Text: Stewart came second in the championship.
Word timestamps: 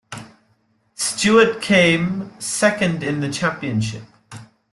Stewart 0.95 1.61
came 1.61 2.33
second 2.41 3.03
in 3.03 3.19
the 3.19 3.31
championship. 3.31 4.01